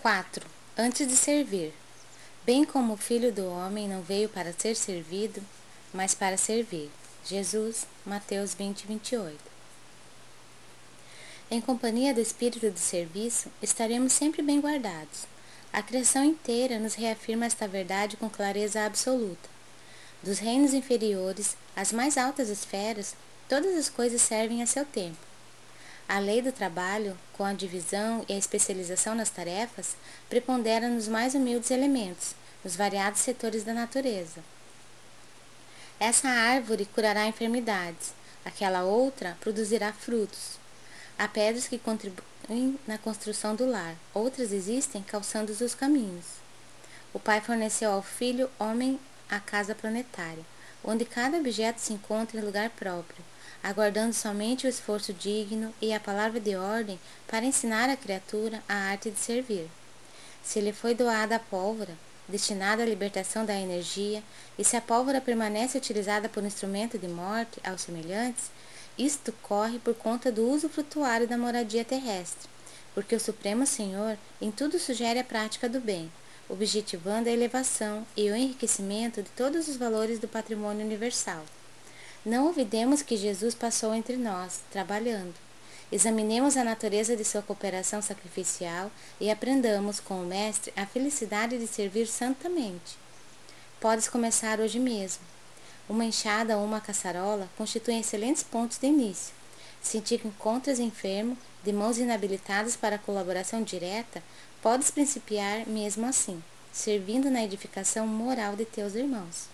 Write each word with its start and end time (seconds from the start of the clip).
4. 0.00 0.46
Antes 0.78 1.06
de 1.06 1.14
servir. 1.14 1.74
Bem 2.46 2.64
como 2.64 2.94
o 2.94 2.96
Filho 2.96 3.30
do 3.30 3.46
Homem 3.46 3.86
não 3.86 4.00
veio 4.00 4.30
para 4.30 4.50
ser 4.50 4.74
servido, 4.74 5.42
mas 5.92 6.14
para 6.14 6.38
servir. 6.38 6.90
Jesus, 7.22 7.86
Mateus 8.06 8.54
20, 8.54 8.86
28. 8.86 9.38
Em 11.50 11.60
companhia 11.60 12.14
do 12.14 12.20
espírito 12.20 12.70
de 12.70 12.80
serviço, 12.80 13.50
estaremos 13.60 14.14
sempre 14.14 14.40
bem 14.40 14.58
guardados. 14.58 15.26
A 15.70 15.82
criação 15.82 16.24
inteira 16.24 16.78
nos 16.78 16.94
reafirma 16.94 17.44
esta 17.44 17.68
verdade 17.68 18.16
com 18.16 18.30
clareza 18.30 18.86
absoluta. 18.86 19.50
Dos 20.22 20.38
reinos 20.38 20.72
inferiores 20.72 21.58
às 21.76 21.92
mais 21.92 22.16
altas 22.16 22.48
esferas, 22.48 23.14
todas 23.46 23.76
as 23.76 23.90
coisas 23.90 24.22
servem 24.22 24.62
a 24.62 24.66
seu 24.66 24.86
tempo. 24.86 25.29
A 26.10 26.18
lei 26.18 26.42
do 26.42 26.50
trabalho, 26.50 27.16
com 27.34 27.44
a 27.44 27.52
divisão 27.52 28.24
e 28.28 28.32
a 28.32 28.36
especialização 28.36 29.14
nas 29.14 29.30
tarefas, 29.30 29.94
prepondera 30.28 30.88
nos 30.88 31.06
mais 31.06 31.36
humildes 31.36 31.70
elementos, 31.70 32.34
nos 32.64 32.74
variados 32.74 33.20
setores 33.20 33.62
da 33.62 33.72
natureza. 33.72 34.42
Essa 36.00 36.28
árvore 36.28 36.84
curará 36.84 37.28
enfermidades, 37.28 38.12
aquela 38.44 38.82
outra 38.82 39.38
produzirá 39.40 39.92
frutos. 39.92 40.58
Há 41.16 41.28
pedras 41.28 41.68
que 41.68 41.78
contribuem 41.78 42.76
na 42.88 42.98
construção 42.98 43.54
do 43.54 43.64
lar, 43.64 43.94
outras 44.12 44.50
existem 44.50 45.04
calçando 45.04 45.52
os 45.52 45.76
caminhos. 45.76 46.24
O 47.14 47.20
Pai 47.20 47.40
forneceu 47.40 47.92
ao 47.92 48.02
Filho 48.02 48.50
homem 48.58 48.98
a 49.30 49.38
casa 49.38 49.76
planetária, 49.76 50.44
onde 50.84 51.04
cada 51.04 51.38
objeto 51.38 51.78
se 51.78 51.92
encontra 51.92 52.40
em 52.40 52.44
lugar 52.44 52.70
próprio, 52.70 53.24
aguardando 53.62 54.14
somente 54.14 54.66
o 54.66 54.70
esforço 54.70 55.12
digno 55.12 55.72
e 55.80 55.92
a 55.92 56.00
palavra 56.00 56.40
de 56.40 56.56
ordem 56.56 56.98
para 57.26 57.44
ensinar 57.44 57.90
à 57.90 57.96
criatura 57.96 58.62
a 58.68 58.74
arte 58.74 59.10
de 59.10 59.18
servir. 59.18 59.68
Se 60.42 60.60
lhe 60.60 60.72
foi 60.72 60.94
doada 60.94 61.36
a 61.36 61.38
pólvora, 61.38 61.96
destinada 62.28 62.82
à 62.82 62.86
libertação 62.86 63.44
da 63.44 63.54
energia, 63.54 64.22
e 64.58 64.64
se 64.64 64.76
a 64.76 64.80
pólvora 64.80 65.20
permanece 65.20 65.76
utilizada 65.76 66.28
por 66.28 66.44
instrumento 66.44 66.98
de 66.98 67.08
morte 67.08 67.60
aos 67.64 67.82
semelhantes, 67.82 68.50
isto 68.96 69.32
corre 69.42 69.78
por 69.78 69.94
conta 69.94 70.30
do 70.30 70.48
uso 70.48 70.68
flutuário 70.68 71.26
da 71.26 71.36
moradia 71.36 71.84
terrestre, 71.84 72.48
porque 72.94 73.14
o 73.14 73.20
Supremo 73.20 73.66
Senhor 73.66 74.16
em 74.40 74.50
tudo 74.50 74.78
sugere 74.78 75.18
a 75.18 75.24
prática 75.24 75.68
do 75.68 75.80
bem, 75.80 76.10
objetivando 76.50 77.28
a 77.28 77.32
elevação 77.32 78.06
e 78.16 78.30
o 78.30 78.36
enriquecimento 78.36 79.22
de 79.22 79.30
todos 79.30 79.68
os 79.68 79.76
valores 79.76 80.18
do 80.18 80.26
patrimônio 80.26 80.84
universal. 80.84 81.44
Não 82.26 82.46
olvidemos 82.46 83.00
que 83.00 83.16
Jesus 83.16 83.54
passou 83.54 83.94
entre 83.94 84.16
nós, 84.16 84.60
trabalhando. 84.70 85.34
Examinemos 85.92 86.56
a 86.56 86.64
natureza 86.64 87.16
de 87.16 87.24
sua 87.24 87.42
cooperação 87.42 88.02
sacrificial 88.02 88.90
e 89.20 89.30
aprendamos 89.30 89.98
com 89.98 90.22
o 90.22 90.26
Mestre 90.26 90.72
a 90.76 90.86
felicidade 90.86 91.58
de 91.58 91.66
servir 91.66 92.06
santamente. 92.06 92.98
Podes 93.80 94.08
começar 94.08 94.60
hoje 94.60 94.78
mesmo. 94.78 95.22
Uma 95.88 96.04
enxada 96.04 96.56
ou 96.56 96.64
uma 96.64 96.80
caçarola 96.80 97.48
constituem 97.56 98.00
excelentes 98.00 98.42
pontos 98.42 98.78
de 98.78 98.86
início. 98.86 99.39
Se 99.82 100.00
te 100.00 100.14
encontras 100.24 100.78
enfermo, 100.78 101.36
de 101.64 101.72
mãos 101.72 101.98
inabilitadas 101.98 102.76
para 102.76 102.98
colaboração 102.98 103.62
direta, 103.62 104.22
podes 104.62 104.90
principiar 104.90 105.66
mesmo 105.66 106.06
assim, 106.06 106.42
servindo 106.72 107.30
na 107.30 107.44
edificação 107.44 108.06
moral 108.06 108.56
de 108.56 108.64
teus 108.64 108.94
irmãos. 108.94 109.48